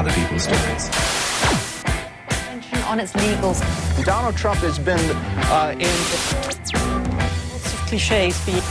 other 0.00 0.12
people's 0.12 0.44
stories. 0.44 0.84
on 2.88 2.98
its 2.98 3.12
legals. 3.12 3.60
Donald 4.04 4.34
Trump 4.34 4.58
has 4.60 4.78
been 4.78 4.98
uh, 5.52 5.74
in. 5.78 5.96
Lots 7.52 7.72
of 7.74 7.80
cliches 7.86 8.34
for 8.40 8.50
you. 8.50 8.62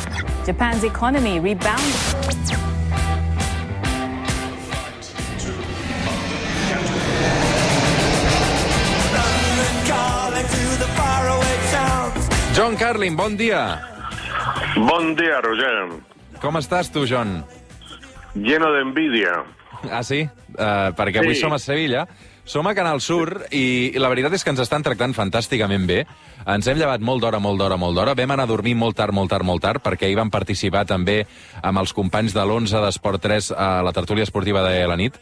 Japan's 0.45 0.83
economy 0.83 1.39
rebounded. 1.39 1.95
John 12.55 12.75
Carlin, 12.75 13.15
bon 13.15 13.37
dia. 13.37 13.79
Bon 14.75 15.15
dia, 15.15 15.39
Roger. 15.39 16.01
Com 16.41 16.57
estàs 16.57 16.89
tu, 16.91 17.05
John? 17.05 17.45
Lleno 18.35 18.73
de 18.73 18.81
envidia. 18.81 19.45
Ah, 19.91 20.03
sí? 20.03 20.27
Uh, 20.59 20.91
perquè 20.91 21.21
avui 21.21 21.35
Sí. 21.35 21.41
som 21.41 21.53
a 21.55 21.59
Sevilla, 21.59 22.07
som 22.43 22.67
a 22.67 22.73
Canal 22.75 22.99
Sur 22.99 23.45
i, 23.51 23.91
i 23.95 23.99
la 24.01 24.09
veritat 24.09 24.33
és 24.35 24.43
que 24.43 24.49
ens 24.51 24.59
estan 24.59 24.83
tractant 24.83 25.13
fantàsticament 25.15 25.85
bé. 25.87 26.05
Ens 26.45 26.67
hem 26.67 26.77
llevat 26.77 26.99
molt 26.99 27.21
d'hora, 27.23 27.39
molt 27.39 27.59
d'hora, 27.61 27.77
molt 27.77 27.95
d'hora. 27.95 28.15
Vam 28.17 28.31
anar 28.31 28.43
a 28.43 28.51
dormir 28.51 28.75
molt 28.75 28.97
tard, 28.97 29.13
molt 29.13 29.29
tard, 29.29 29.45
molt 29.47 29.61
tard, 29.63 29.81
perquè 29.85 30.09
hi 30.09 30.17
vam 30.19 30.29
participar 30.29 30.85
també 30.85 31.21
amb 31.61 31.79
els 31.79 31.93
companys 31.93 32.33
de 32.33 32.41
l'11 32.43 32.81
d'Esport 32.83 33.21
3 33.21 33.51
a 33.55 33.69
la 33.85 33.93
tertúlia 33.93 34.23
esportiva 34.27 34.63
de 34.67 34.85
la 34.87 34.97
nit. 34.97 35.15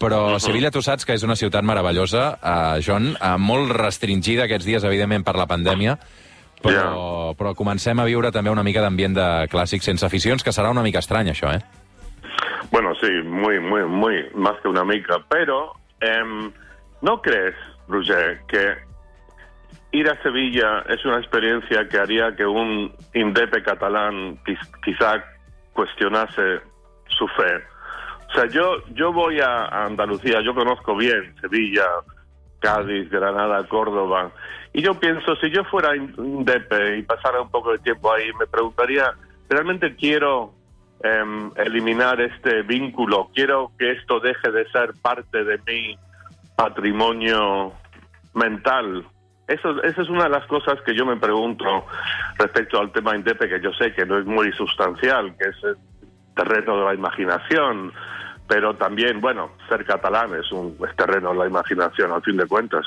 Però 0.00 0.38
Sevilla, 0.40 0.70
tu 0.72 0.80
saps 0.80 1.04
que 1.04 1.12
és 1.12 1.22
una 1.22 1.36
ciutat 1.36 1.62
meravellosa, 1.62 2.38
uh, 2.40 2.80
John, 2.80 3.12
uh, 3.20 3.36
molt 3.36 3.70
restringida 3.76 4.46
aquests 4.48 4.64
dies, 4.64 4.84
evidentment, 4.88 5.22
per 5.22 5.36
la 5.36 5.46
pandèmia, 5.46 5.98
però, 6.62 7.34
però 7.36 7.54
comencem 7.54 8.00
a 8.00 8.06
viure 8.08 8.32
també 8.32 8.50
una 8.50 8.64
mica 8.64 8.80
d'ambient 8.80 9.14
de 9.14 9.28
clàssics 9.52 9.84
sense 9.84 10.06
aficions, 10.06 10.42
que 10.42 10.52
serà 10.56 10.70
una 10.72 10.82
mica 10.82 10.98
estrany, 11.04 11.28
això, 11.28 11.52
eh? 11.52 11.60
Bueno, 12.70 12.94
sí, 13.00 13.10
muy, 13.24 13.58
muy, 13.60 13.82
muy, 13.84 14.26
más 14.34 14.54
que 14.60 14.68
una 14.68 14.84
mica. 14.84 15.18
Pero, 15.28 15.72
em, 16.00 16.52
¿no 17.02 17.20
crees, 17.20 17.54
Roger, 17.88 18.40
que 18.46 18.76
ir 19.92 20.08
a 20.08 20.20
Sevilla 20.22 20.84
es 20.88 21.04
una 21.04 21.18
experiencia 21.18 21.88
que 21.88 21.98
haría 21.98 22.34
que 22.36 22.46
un 22.46 22.92
indepe 23.14 23.62
catalán 23.62 24.38
quiz- 24.44 24.70
quizá 24.84 25.24
cuestionase 25.72 26.60
su 27.08 27.26
fe? 27.28 27.56
O 28.28 28.32
sea, 28.34 28.46
yo, 28.46 28.76
yo 28.94 29.12
voy 29.12 29.40
a 29.40 29.66
Andalucía, 29.86 30.40
yo 30.40 30.54
conozco 30.54 30.94
bien 30.94 31.34
Sevilla, 31.40 31.84
Cádiz, 32.60 33.10
Granada, 33.10 33.66
Córdoba, 33.66 34.30
y 34.72 34.82
yo 34.82 34.94
pienso, 34.94 35.34
si 35.36 35.50
yo 35.50 35.64
fuera 35.64 35.96
in- 35.96 36.14
indepe 36.16 36.98
y 36.98 37.02
pasara 37.02 37.40
un 37.40 37.50
poco 37.50 37.72
de 37.72 37.78
tiempo 37.80 38.12
ahí, 38.12 38.30
me 38.38 38.46
preguntaría, 38.46 39.12
¿realmente 39.48 39.96
quiero 39.96 40.52
em, 41.02 41.50
eliminar 41.56 42.20
este 42.20 42.62
vínculo? 42.62 43.30
¿Quiero 43.34 43.72
que 43.78 43.92
esto 43.92 44.20
deje 44.20 44.50
de 44.50 44.68
ser 44.70 44.94
parte 45.00 45.44
de 45.44 45.58
mi 45.66 45.98
patrimonio 46.56 47.72
mental? 48.34 49.06
Eso, 49.46 49.82
esa 49.82 50.02
es 50.02 50.08
una 50.08 50.24
de 50.24 50.30
las 50.30 50.46
cosas 50.46 50.80
que 50.86 50.94
yo 50.94 51.04
me 51.04 51.16
pregunto 51.16 51.86
respecto 52.38 52.78
al 52.78 52.92
tema 52.92 53.16
INDEPE, 53.16 53.48
que 53.48 53.60
yo 53.60 53.72
sé 53.72 53.92
que 53.92 54.06
no 54.06 54.18
es 54.18 54.24
muy 54.24 54.52
sustancial, 54.52 55.34
que 55.36 55.48
es 55.48 55.64
el 55.64 55.76
terreno 56.36 56.78
de 56.78 56.84
la 56.84 56.94
imaginación, 56.94 57.92
pero 58.46 58.74
también, 58.76 59.20
bueno, 59.20 59.50
ser 59.68 59.84
catalán 59.84 60.34
es 60.34 60.50
un 60.52 60.76
es 60.88 60.96
terreno 60.96 61.32
de 61.32 61.38
la 61.38 61.46
imaginación, 61.46 62.12
al 62.12 62.22
fin 62.22 62.36
de 62.36 62.46
cuentas. 62.46 62.84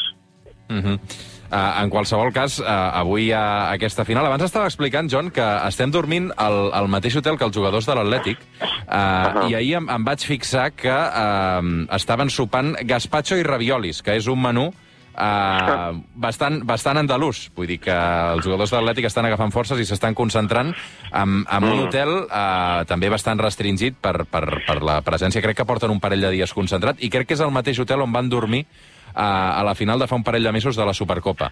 Uh 0.69 0.75
-huh. 0.75 1.32
Uh, 1.53 1.81
en 1.83 1.91
qualsevol 1.93 2.33
cas, 2.33 2.57
uh, 2.63 2.67
avui 2.99 3.27
hi 3.29 3.33
ha 3.37 3.71
aquesta 3.71 4.05
final. 4.07 4.25
Abans 4.25 4.47
estava 4.47 4.67
explicant, 4.69 5.09
John, 5.11 5.29
que 5.33 5.45
estem 5.69 5.93
dormint 5.93 6.31
al, 6.35 6.71
al 6.73 6.89
mateix 6.89 7.19
hotel 7.21 7.37
que 7.37 7.45
els 7.45 7.55
jugadors 7.55 7.85
de 7.89 7.97
l'Atlètic 7.99 8.41
uh, 8.63 9.45
i 9.47 9.53
ahir 9.59 9.77
em, 9.83 9.91
em 9.93 10.07
vaig 10.07 10.25
fixar 10.25 10.71
que 10.73 10.93
uh, 10.93 11.61
estaven 11.95 12.33
sopant 12.33 12.73
gazpacho 12.89 13.37
i 13.37 13.45
raviolis, 13.45 14.01
que 14.01 14.17
és 14.17 14.27
un 14.31 14.41
menú 14.41 14.71
uh, 15.13 15.93
bastant, 16.15 16.61
bastant 16.67 16.99
andalús. 17.01 17.47
Vull 17.55 17.69
dir 17.69 17.79
que 17.83 17.93
els 17.93 18.45
jugadors 18.45 18.73
de 18.73 18.79
l'Atlètic 18.79 19.09
estan 19.09 19.27
agafant 19.29 19.53
forces 19.53 19.79
i 19.79 19.87
s'estan 19.87 20.17
concentrant 20.17 20.73
en, 20.73 21.43
en 21.43 21.69
un 21.69 21.85
hotel 21.85 22.15
uh, 22.25 22.83
també 22.89 23.11
bastant 23.13 23.41
restringit 23.41 23.99
per, 24.01 24.23
per, 24.25 24.45
per 24.65 24.79
la 24.81 24.99
presència. 25.05 25.43
Crec 25.45 25.61
que 25.61 25.69
porten 25.69 25.93
un 25.93 26.01
parell 26.03 26.25
de 26.25 26.33
dies 26.33 26.55
concentrat 26.55 27.01
i 27.03 27.11
crec 27.13 27.29
que 27.29 27.37
és 27.37 27.45
el 27.45 27.53
mateix 27.53 27.79
hotel 27.83 28.05
on 28.05 28.13
van 28.15 28.31
dormir 28.31 28.65
a, 29.13 29.59
a 29.59 29.63
la 29.63 29.75
final 29.75 29.99
de 29.99 30.07
fa 30.07 30.15
un 30.15 30.23
parell 30.23 30.43
de 30.43 30.51
mesos 30.51 30.75
de 30.75 30.85
la 30.85 30.93
Supercopa. 30.93 31.51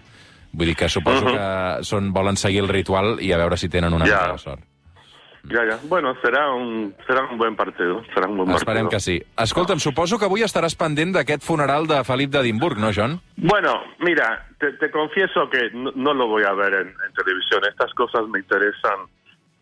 Vull 0.52 0.66
dir 0.68 0.76
que 0.76 0.88
suposo 0.88 1.24
que 1.24 1.84
són, 1.88 2.12
volen 2.12 2.36
seguir 2.36 2.60
el 2.60 2.68
ritual 2.68 3.16
i 3.24 3.32
a 3.32 3.38
veure 3.40 3.56
si 3.56 3.68
tenen 3.72 3.92
una 3.94 4.04
Ja. 4.06 4.18
mica 4.20 4.32
de 4.32 4.38
sort. 4.38 4.60
Ya, 5.44 5.64
ya. 5.66 5.76
Bueno, 5.88 6.14
será 6.22 6.52
un, 6.54 6.94
será 7.04 7.24
un 7.26 7.36
buen 7.36 7.56
partido. 7.56 8.04
Será 8.14 8.28
un 8.28 8.36
buen 8.36 8.50
Esperem 8.50 8.84
partido. 8.84 8.90
que 8.90 9.00
sí. 9.00 9.22
Escolta'm, 9.36 9.80
suposo 9.80 10.16
que 10.16 10.26
avui 10.28 10.44
estaràs 10.46 10.76
pendent 10.78 11.10
d'aquest 11.16 11.42
funeral 11.42 11.88
de 11.90 11.98
Felip 12.06 12.30
d'Edimburg, 12.30 12.78
no, 12.78 12.92
John? 12.94 13.16
Bueno, 13.36 13.72
mira, 13.98 14.46
te, 14.60 14.70
te 14.78 14.90
confieso 14.92 15.50
que 15.50 15.70
no, 15.74 15.90
no 15.96 16.14
lo 16.14 16.28
voy 16.28 16.44
a 16.44 16.52
ver 16.52 16.74
en, 16.74 16.88
en 16.94 17.12
televisión. 17.16 17.60
Estas 17.68 17.92
cosas 17.94 18.22
me 18.28 18.38
interesan 18.38 19.08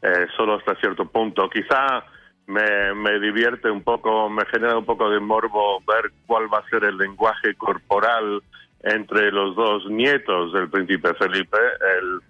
eh, 0.03 0.27
solo 0.37 0.59
hasta 0.59 0.75
cierto 0.75 1.07
punto. 1.07 1.49
Quizá 1.49 2.05
me, 2.51 2.95
me 2.95 3.21
divierte 3.21 3.71
un 3.71 3.83
poco, 3.83 4.29
me 4.29 4.45
genera 4.47 4.77
un 4.77 4.85
poco 4.85 5.09
de 5.09 5.21
morbo 5.21 5.81
ver 5.87 6.11
cuál 6.27 6.53
va 6.53 6.59
a 6.59 6.69
ser 6.69 6.85
el 6.85 6.99
lenguaje 6.99 7.55
corporal 7.55 8.43
entre 8.83 9.31
los 9.31 9.55
dos 9.55 9.87
nietos 9.87 10.53
del 10.53 10.69
príncipe 10.69 11.15
Felipe, 11.15 11.59
el 11.99 12.21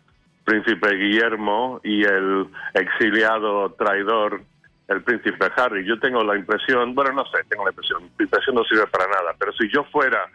príncipe 0.44 0.96
Guillermo 0.96 1.80
y 1.82 2.04
el 2.04 2.46
exiliado 2.74 3.70
traidor, 3.72 4.42
el 4.88 5.02
príncipe 5.02 5.46
Harry. 5.56 5.86
Yo 5.86 5.98
tengo 5.98 6.22
la 6.22 6.36
impresión, 6.36 6.94
bueno, 6.94 7.12
no 7.12 7.24
sé, 7.26 7.38
tengo 7.48 7.64
la 7.64 7.70
impresión, 7.70 8.02
mi 8.18 8.24
impresión 8.24 8.56
no 8.56 8.64
sirve 8.64 8.86
para 8.88 9.06
nada, 9.06 9.34
pero 9.38 9.52
si 9.52 9.68
yo 9.70 9.84
fuera 9.84 10.26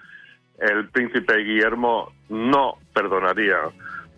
el 0.59 0.87
príncipe 0.89 1.37
Guillermo, 1.37 2.13
no 2.29 2.77
perdonaría 2.93 3.57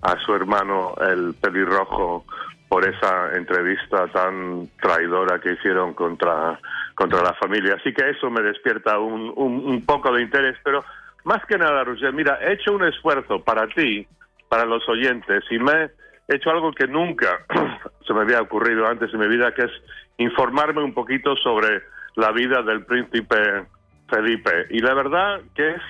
a 0.02 0.20
su 0.20 0.36
hermano 0.36 0.94
el 1.02 1.34
pelirrojo 1.34 2.26
por 2.68 2.88
esa 2.88 3.34
entrevista 3.36 4.08
tan 4.08 4.68
traidora 4.82 5.40
que 5.40 5.54
hicieron 5.54 5.94
contra, 5.94 6.60
contra 6.96 7.24
la 7.24 7.34
familia. 7.34 7.76
Así 7.80 7.94
que 7.94 8.10
eso 8.10 8.30
me 8.30 8.42
despierta 8.42 9.00
un, 9.00 9.32
un, 9.36 9.86
poco 9.86 10.12
de 10.12 10.22
interés, 10.22 10.58
pero 10.64 10.84
más 11.24 11.46
que 11.46 11.58
nada, 11.58 11.84
Roger, 11.84 12.14
mira, 12.14 12.40
he 12.42 12.54
hecho 12.54 12.74
un 12.74 12.84
esfuerzo 12.84 13.44
para 13.44 13.68
ti, 13.68 14.08
para 14.50 14.66
los 14.66 14.88
oyentes, 14.90 15.44
y 15.50 15.60
me 15.60 15.90
he 16.28 16.36
hecho 16.36 16.50
algo 16.50 16.74
que 16.74 16.88
nunca 16.88 17.40
se 18.06 18.14
me 18.14 18.22
había 18.22 18.42
ocurrido 18.42 18.86
antes 18.88 19.14
en 19.14 19.20
mi 19.20 19.28
vida, 19.28 19.54
que 19.54 19.64
es 19.64 19.72
informarme 20.18 20.84
un 20.84 20.94
poquito 20.94 21.36
sobre 21.38 21.84
la 22.16 22.32
vida 22.32 22.62
del 22.64 22.84
príncipe 22.86 23.66
Felipe. 24.10 24.68
Y 24.72 24.80
la 24.80 24.94
verdad 24.94 25.42
que 25.56 25.72
es 25.72 25.82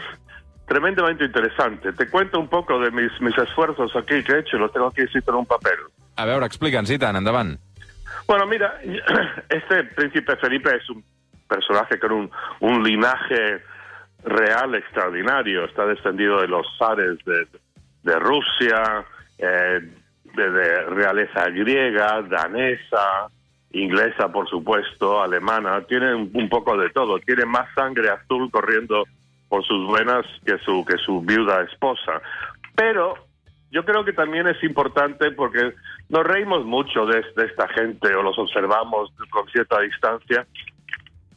tremendamente 0.68 1.26
interesante. 1.26 1.94
Te 1.94 2.10
cuento 2.10 2.40
un 2.40 2.50
poco 2.50 2.80
de 2.80 2.92
mis, 2.92 3.20
mis 3.22 3.38
esfuerzos 3.38 3.96
aquí 3.96 4.24
que 4.24 4.34
he 4.34 4.40
hecho, 4.40 4.58
los 4.58 4.72
tengo 4.72 4.88
aquí 4.88 5.02
escrito 5.02 5.32
en 5.32 5.38
un 5.38 5.46
papel. 5.46 5.78
A 6.18 6.26
veure, 6.26 6.48
explica'ns, 6.50 6.90
i 6.90 6.98
endavant. 6.98 7.60
Bueno, 8.28 8.46
mira, 8.48 8.80
este 9.50 9.84
príncipe 9.96 10.36
Felipe 10.38 10.76
es 10.76 10.90
un 10.90 11.04
personaje 11.48 12.00
con 12.00 12.30
un, 12.60 12.84
linaje 12.84 13.62
real 14.24 14.76
extraordinario. 14.76 15.66
Está 15.66 15.86
descendido 15.86 16.42
de 16.42 16.48
los 16.48 16.66
zares 16.78 17.18
de, 17.26 18.20
Rusia, 18.20 19.06
eh, 19.38 19.80
de, 20.36 20.82
realeza 20.86 21.46
griega, 21.50 22.22
danesa, 22.24 23.30
inglesa, 23.72 24.30
por 24.30 24.50
supuesto, 24.50 25.22
alemana. 25.22 25.82
Tiene 25.84 26.16
un, 26.16 26.32
un 26.34 26.50
poco 26.50 26.76
de 26.78 26.90
todo. 26.90 27.20
Tiene 27.20 27.46
más 27.46 27.74
sangre 27.76 28.10
azul 28.10 28.50
corriendo 28.50 29.06
por 29.48 29.64
sus 29.66 29.92
venas 29.94 30.26
que 30.46 30.58
su, 30.60 30.84
que 30.84 30.98
su 30.98 31.22
viuda 31.22 31.62
esposa. 31.62 32.22
Pero 32.76 33.27
yo 33.72 33.84
creo 33.84 34.06
que 34.06 34.14
también 34.14 34.48
es 34.48 34.62
importante 34.64 35.32
porque 35.32 35.74
nos 36.10 36.24
reímos 36.26 36.66
mucho 36.66 37.06
de, 37.06 37.20
esta 37.20 37.68
gente 37.70 38.14
o 38.16 38.24
los 38.24 38.38
observamos 38.40 39.12
con 39.30 39.48
cierta 39.50 39.80
distancia 39.82 40.46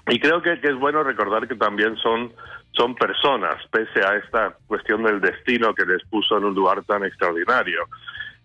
y 0.09 0.19
creo 0.19 0.41
que, 0.43 0.53
es 0.63 0.77
bueno 0.77 1.03
recordar 1.03 1.47
que 1.47 1.57
también 1.57 1.97
son, 1.97 2.33
son 2.73 2.95
personas, 2.95 3.57
pese 3.71 4.05
a 4.05 4.17
esta 4.17 4.57
cuestión 4.67 5.03
del 5.03 5.21
destino 5.21 5.75
que 5.75 5.85
les 5.85 6.05
puso 6.05 6.39
en 6.39 6.45
un 6.45 6.55
lugar 6.55 6.83
tan 6.85 7.05
extraordinario. 7.05 7.85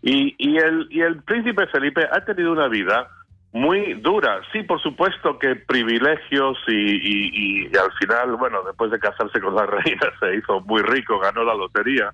Y, 0.02 0.36
y, 0.38 0.58
el, 0.58 0.88
y 0.92 1.02
el 1.02 1.24
príncipe 1.24 1.66
Felipe 1.68 2.08
ha 2.12 2.24
tenido 2.24 2.52
una 2.52 2.68
vida 2.68 3.10
muy 3.52 3.94
dura. 3.94 4.42
Sí, 4.52 4.64
por 4.64 4.82
supuesto 4.82 5.40
que 5.40 5.56
privilegios 5.56 6.58
y, 6.68 7.64
y 7.66 7.78
al 7.78 7.92
final, 7.94 8.36
bueno, 8.36 8.62
después 8.64 8.92
de 8.92 9.00
casarse 9.00 9.40
con 9.40 9.56
la 9.56 9.66
reina 9.66 10.12
se 10.20 10.36
hizo 10.36 10.60
muy 10.62 10.82
rico, 10.82 11.20
ganó 11.20 11.44
la 11.44 11.56
lotería. 11.56 12.12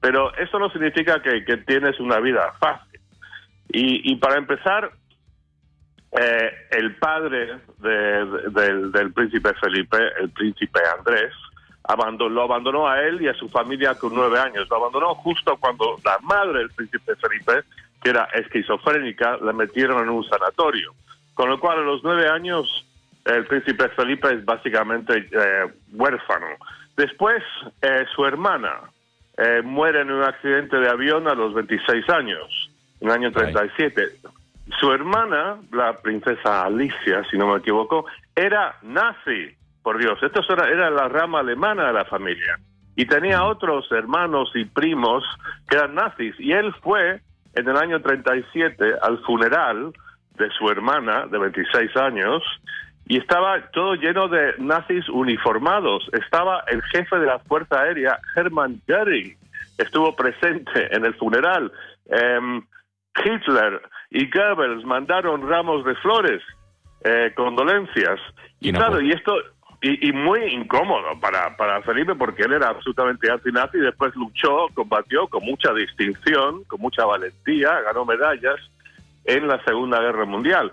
Pero 0.00 0.34
eso 0.36 0.58
no 0.58 0.70
significa 0.70 1.20
que, 1.22 1.44
que 1.44 1.58
tienes 1.58 1.98
una 2.00 2.18
vida 2.20 2.52
fácil. 2.58 3.00
Y, 3.68 4.12
y 4.12 4.16
para 4.16 4.36
empezar, 4.38 4.90
eh, 6.12 6.50
el 6.72 6.96
padre 6.96 7.58
de- 7.78 8.24
de- 8.24 8.50
del, 8.50 8.92
del 8.92 9.12
príncipe 9.12 9.52
Felipe, 9.54 9.98
el 10.20 10.30
príncipe 10.30 10.80
Andrés, 10.98 11.32
abandonó, 11.84 12.34
lo 12.34 12.42
abandonó 12.42 12.88
a 12.88 13.00
él 13.02 13.20
y 13.22 13.28
a 13.28 13.34
su 13.34 13.48
familia 13.48 13.94
con 13.94 14.14
nueve 14.14 14.38
años. 14.38 14.68
Lo 14.70 14.76
abandonó 14.76 15.14
justo 15.16 15.56
cuando 15.58 15.96
la 16.04 16.18
madre 16.22 16.60
del 16.60 16.70
príncipe 16.70 17.14
Felipe, 17.16 17.62
que 18.02 18.10
era 18.10 18.24
esquizofrénica, 18.34 19.36
la 19.42 19.52
metieron 19.52 20.02
en 20.02 20.08
un 20.08 20.24
sanatorio. 20.24 20.94
Con 21.34 21.48
lo 21.48 21.60
cual, 21.60 21.78
a 21.78 21.82
los 21.82 22.02
nueve 22.02 22.28
años, 22.28 22.86
el 23.24 23.44
príncipe 23.46 23.88
Felipe 23.90 24.32
es 24.32 24.44
básicamente 24.44 25.28
eh, 25.30 25.66
huérfano. 25.92 26.46
Después, 26.96 27.42
eh, 27.82 28.04
su 28.14 28.24
hermana 28.26 28.80
eh, 29.40 29.62
muere 29.62 30.02
en 30.02 30.10
un 30.10 30.22
accidente 30.22 30.76
de 30.76 30.88
avión 30.88 31.26
a 31.26 31.34
los 31.34 31.54
26 31.54 32.08
años, 32.10 32.70
en 33.00 33.08
el 33.08 33.14
año 33.14 33.32
37. 33.32 34.02
Su 34.78 34.92
hermana, 34.92 35.56
la 35.72 35.94
princesa 35.94 36.64
Alicia, 36.64 37.24
si 37.30 37.38
no 37.38 37.48
me 37.48 37.58
equivoco, 37.58 38.04
era 38.36 38.76
nazi, 38.82 39.56
por 39.82 39.98
Dios. 39.98 40.22
Esto 40.22 40.40
era, 40.52 40.68
era 40.68 40.90
la 40.90 41.08
rama 41.08 41.40
alemana 41.40 41.86
de 41.86 41.92
la 41.94 42.04
familia. 42.04 42.58
Y 42.96 43.06
tenía 43.06 43.44
otros 43.44 43.90
hermanos 43.92 44.50
y 44.54 44.66
primos 44.66 45.24
que 45.68 45.76
eran 45.76 45.94
nazis. 45.94 46.34
Y 46.38 46.52
él 46.52 46.74
fue, 46.82 47.20
en 47.54 47.68
el 47.68 47.76
año 47.76 48.00
37, 48.02 48.94
al 49.00 49.18
funeral 49.20 49.92
de 50.36 50.50
su 50.50 50.68
hermana, 50.68 51.26
de 51.26 51.38
26 51.38 51.96
años, 51.96 52.42
y 53.10 53.16
estaba 53.16 53.60
todo 53.72 53.96
lleno 53.96 54.28
de 54.28 54.54
nazis 54.58 55.08
uniformados. 55.08 56.08
Estaba 56.12 56.62
el 56.68 56.80
jefe 56.80 57.18
de 57.18 57.26
la 57.26 57.40
Fuerza 57.40 57.80
Aérea, 57.80 58.20
Hermann 58.36 58.80
Göring, 58.86 59.36
estuvo 59.78 60.14
presente 60.14 60.94
en 60.94 61.04
el 61.04 61.12
funeral. 61.14 61.72
Em, 62.08 62.64
Hitler 63.16 63.82
y 64.10 64.30
Goebbels 64.30 64.84
mandaron 64.84 65.48
ramos 65.48 65.84
de 65.84 65.96
flores, 65.96 66.40
eh, 67.02 67.32
condolencias. 67.34 68.20
Y, 68.60 68.72
claro, 68.72 69.00
y 69.00 69.10
esto 69.10 69.34
y, 69.82 70.08
y, 70.08 70.12
muy 70.12 70.44
incómodo 70.44 71.18
para, 71.20 71.56
para 71.56 71.82
Felipe 71.82 72.14
porque 72.14 72.44
él 72.44 72.52
era 72.52 72.68
absolutamente 72.68 73.28
anti-nazi 73.28 73.78
y 73.78 73.80
después 73.80 74.14
luchó, 74.14 74.68
combatió 74.72 75.26
con 75.26 75.44
mucha 75.44 75.74
distinción, 75.74 76.62
con 76.68 76.80
mucha 76.80 77.04
valentía, 77.04 77.80
ganó 77.80 78.04
medallas 78.04 78.60
en 79.24 79.48
la 79.48 79.60
Segunda 79.64 80.00
Guerra 80.00 80.26
Mundial. 80.26 80.70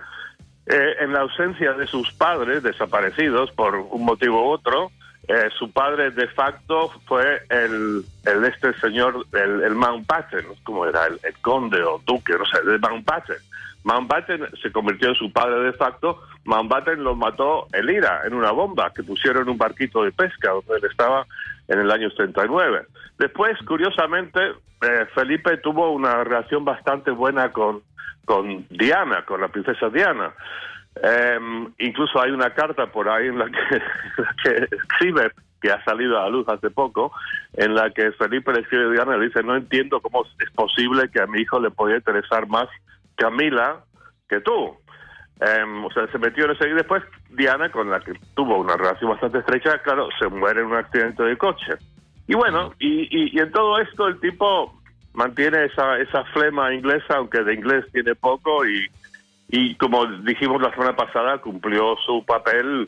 Eh, 0.69 0.95
en 0.99 1.13
la 1.13 1.21
ausencia 1.21 1.71
de 1.73 1.87
sus 1.87 2.11
padres 2.11 2.61
desaparecidos 2.61 3.51
por 3.51 3.75
un 3.75 4.03
motivo 4.03 4.49
u 4.49 4.51
otro, 4.51 4.91
eh, 5.29 5.49
su 5.57 5.71
padre 5.71 6.11
de 6.11 6.27
facto 6.27 6.89
fue 7.05 7.41
el, 7.49 8.03
el 8.25 8.43
este 8.43 8.73
señor, 8.79 9.25
el, 9.31 9.63
el 9.63 9.75
Mountbatten, 9.75 10.45
¿cómo 10.63 10.85
era? 10.85 11.07
El, 11.07 11.19
conde 11.41 11.81
o 11.83 12.01
duque, 12.05 12.33
no 12.37 12.45
sé, 12.45 12.59
el 12.65 12.79
Mountbatten. 12.81 13.37
Mountbatten 13.85 14.45
se 14.61 14.69
convirtió 14.71 15.09
en 15.09 15.15
su 15.15 15.31
padre 15.31 15.59
de 15.61 15.71
facto. 15.71 16.21
Mountbatten 16.43 17.01
lo 17.01 17.15
mató 17.15 17.67
el 17.71 17.89
IRA 17.89 18.23
en 18.25 18.33
una 18.33 18.51
bomba 18.51 18.91
que 18.93 19.03
pusieron 19.03 19.43
en 19.43 19.49
un 19.49 19.57
barquito 19.57 20.03
de 20.03 20.11
pesca 20.11 20.51
donde 20.51 20.75
él 20.77 20.91
estaba 20.91 21.25
en 21.69 21.79
el 21.79 21.91
año 21.91 22.09
39. 22.11 22.87
Después, 23.17 23.57
curiosamente, 23.65 24.39
eh, 24.81 25.05
Felipe 25.15 25.57
tuvo 25.57 25.91
una 25.91 26.23
relación 26.25 26.65
bastante 26.65 27.11
buena 27.11 27.53
con 27.53 27.81
con 28.27 28.67
Diana, 28.69 29.23
con 29.25 29.39
la 29.39 29.47
princesa 29.47 29.89
Diana. 29.89 30.33
Eh, 31.01 31.39
incluso 31.79 32.21
hay 32.21 32.31
una 32.31 32.53
carta 32.53 32.87
por 32.87 33.07
ahí 33.07 33.27
en 33.27 33.39
la 33.39 33.45
que, 33.45 33.81
que 34.43 34.75
escribe, 34.75 35.31
que 35.61 35.71
ha 35.71 35.81
salido 35.85 36.19
a 36.19 36.23
la 36.23 36.29
luz 36.29 36.45
hace 36.49 36.69
poco, 36.69 37.13
en 37.53 37.73
la 37.73 37.89
que 37.91 38.11
Felipe 38.11 38.51
le 38.51 38.59
escribe 38.59 38.87
a 38.87 38.91
Diana 38.91 39.15
y 39.15 39.27
dice, 39.27 39.41
no 39.43 39.55
entiendo 39.55 40.01
cómo 40.01 40.25
es 40.39 40.51
posible 40.51 41.09
que 41.09 41.21
a 41.21 41.25
mi 41.25 41.39
hijo 41.41 41.57
le 41.61 41.71
podía 41.71 41.95
interesar 41.95 42.47
más 42.47 42.67
Camila 43.15 43.77
que 44.27 44.41
tú. 44.41 44.75
Eh, 45.39 45.63
o 45.85 45.91
sea, 45.93 46.11
se 46.11 46.17
metió 46.17 46.45
en 46.45 46.51
ese 46.51 46.67
y 46.67 46.73
después 46.73 47.03
Diana, 47.29 47.71
con 47.71 47.89
la 47.89 48.01
que 48.01 48.11
tuvo 48.35 48.57
una 48.57 48.75
relación 48.75 49.11
bastante 49.11 49.37
estrecha, 49.37 49.81
claro, 49.83 50.09
se 50.19 50.27
muere 50.27 50.59
en 50.59 50.67
un 50.67 50.75
accidente 50.75 51.23
de 51.23 51.37
coche. 51.37 51.75
Y 52.27 52.35
bueno, 52.35 52.73
y, 52.77 53.37
y 53.37 53.39
en 53.39 53.53
todo 53.53 53.79
esto 53.79 54.07
el 54.07 54.19
tipo 54.19 54.76
mantiene 55.17 55.65
esa, 55.65 55.97
esa 55.97 56.23
flema 56.25 56.71
inglesa, 56.73 57.15
aunque 57.17 57.43
de 57.43 57.55
inglés 57.55 57.85
tiene 57.91 58.13
poco, 58.13 58.65
y, 58.65 58.85
y 59.49 59.75
como 59.75 60.05
dijimos 60.05 60.61
la 60.61 60.71
semana 60.71 60.95
pasada, 60.95 61.39
cumplió 61.39 61.95
su 62.05 62.23
papel 62.23 62.87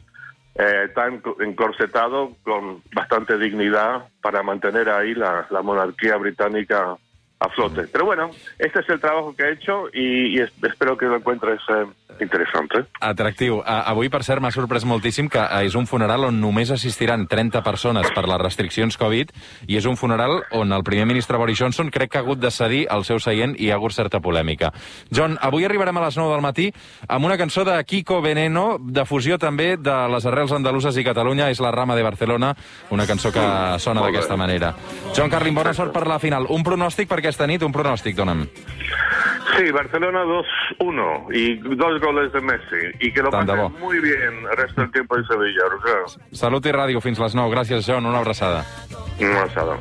eh, 0.54 0.90
tan 0.94 1.22
encorsetado 1.40 2.36
con 2.44 2.84
bastante 2.94 3.38
dignidad 3.38 4.08
para 4.22 4.44
mantener 4.44 4.90
ahí 4.90 5.16
la, 5.16 5.48
la 5.50 5.64
monarquía 5.64 6.18
británica 6.18 6.96
a 7.40 7.50
flote. 7.50 7.88
Pero 7.92 8.06
bueno, 8.06 8.30
este 8.60 8.81
es 8.81 8.90
el 8.90 9.00
trabajo 9.00 9.36
que 9.36 9.44
he 9.44 9.54
hecho 9.54 9.88
i, 9.94 10.38
i 10.38 10.40
espero 10.40 10.98
que 10.98 11.08
lo 11.08 11.16
encuentres 11.16 11.60
eh, 11.70 11.86
interessant. 12.25 12.69
Eh? 12.77 12.83
Atractiu. 13.10 13.62
Avui, 13.66 14.10
per 14.10 14.24
cert, 14.27 14.42
m'ha 14.44 14.51
sorprès 14.51 14.86
moltíssim 14.88 15.30
que 15.31 15.42
uh, 15.42 15.63
és 15.66 15.75
un 15.80 15.88
funeral 15.89 16.27
on 16.30 16.39
només 16.42 16.71
assistiran 16.74 17.27
30 17.30 17.63
persones 17.66 18.10
per 18.16 18.25
les 18.27 18.42
restriccions 18.42 18.98
Covid 19.00 19.31
i 19.68 19.80
és 19.80 19.88
un 19.89 19.98
funeral 20.00 20.44
on 20.56 20.74
el 20.75 20.83
primer 20.83 21.07
ministre 21.10 21.38
Boris 21.38 21.60
Johnson 21.60 21.92
crec 21.94 22.13
que 22.13 22.19
ha 22.19 22.25
hagut 22.25 22.42
de 22.42 22.51
cedir 22.51 22.86
el 22.92 23.06
seu 23.07 23.19
seient 23.24 23.56
i 23.57 23.69
hi 23.69 23.71
ha 23.71 23.77
hagut 23.80 23.94
certa 23.95 24.19
polèmica. 24.19 24.71
John, 25.13 25.38
avui 25.42 25.66
arribarem 25.66 25.98
a 25.98 26.06
les 26.07 26.18
9 26.18 26.33
del 26.33 26.44
matí 26.45 26.69
amb 27.07 27.25
una 27.25 27.38
cançó 27.38 27.63
de 27.68 27.77
Kiko 27.83 28.21
Veneno, 28.21 28.77
de 28.80 29.06
fusió 29.06 29.38
també 29.38 29.75
de 29.77 29.98
les 30.13 30.25
arrels 30.25 30.54
andaluses 30.56 30.98
i 30.98 31.06
Catalunya, 31.06 31.50
és 31.54 31.62
la 31.63 31.71
rama 31.75 31.95
de 31.95 32.04
Barcelona, 32.04 32.54
una 32.92 33.07
cançó 33.07 33.31
que 33.31 33.45
sona 33.80 34.04
d'aquesta 34.06 34.38
manera. 34.38 34.74
John 35.16 35.30
Carlin, 35.30 35.56
bona 35.56 35.74
sort 35.74 35.94
per 35.94 36.07
la 36.07 36.19
final. 36.19 36.50
Un 36.50 36.66
pronòstic 36.66 37.10
per 37.10 37.21
aquesta 37.21 37.48
nit, 37.48 37.63
un 37.63 37.75
pronòstic, 37.75 38.18
dona'm. 38.18 38.48
Sí, 39.60 39.72
Barcelona 39.72 40.24
2-1 40.24 41.36
y 41.36 41.56
dos 41.76 42.00
goles 42.00 42.32
de 42.32 42.40
Messi. 42.40 42.96
Y 43.02 43.12
que 43.12 43.22
lo 43.22 43.30
pasen 43.30 43.74
muy 43.78 44.00
bien 44.00 44.46
el 44.50 44.56
resto 44.56 44.80
del 44.80 44.92
tiempo 44.92 45.18
en 45.18 45.26
Sevilla, 45.26 45.64
Roger. 45.70 46.22
Salut 46.32 46.64
i 46.64 46.72
ràdio 46.72 47.02
fins 47.04 47.20
les 47.20 47.36
9. 47.36 47.52
Gràcies, 47.52 47.84
John. 47.84 48.08
Una 48.08 48.22
abraçada. 48.24 48.64
Una 49.20 49.42
abraçada. 49.42 49.76